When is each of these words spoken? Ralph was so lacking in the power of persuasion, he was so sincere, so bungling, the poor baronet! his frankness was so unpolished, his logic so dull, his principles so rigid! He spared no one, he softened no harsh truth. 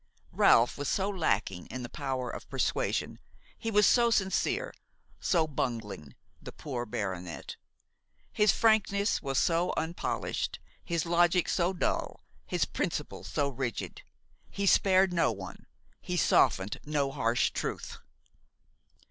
Ralph 0.31 0.79
was 0.79 0.87
so 0.89 1.09
lacking 1.11 1.67
in 1.67 1.83
the 1.83 1.87
power 1.87 2.27
of 2.31 2.49
persuasion, 2.49 3.19
he 3.55 3.69
was 3.69 3.85
so 3.85 4.09
sincere, 4.09 4.73
so 5.19 5.45
bungling, 5.45 6.15
the 6.41 6.51
poor 6.51 6.87
baronet! 6.87 7.55
his 8.33 8.51
frankness 8.51 9.21
was 9.21 9.37
so 9.37 9.71
unpolished, 9.77 10.59
his 10.83 11.05
logic 11.05 11.47
so 11.47 11.71
dull, 11.71 12.19
his 12.47 12.65
principles 12.65 13.27
so 13.27 13.49
rigid! 13.49 14.01
He 14.49 14.65
spared 14.65 15.13
no 15.13 15.31
one, 15.31 15.67
he 16.01 16.17
softened 16.17 16.79
no 16.83 17.11
harsh 17.11 17.51
truth. 17.51 17.99